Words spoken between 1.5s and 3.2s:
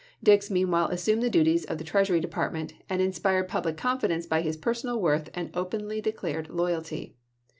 of the Treasury Department, and in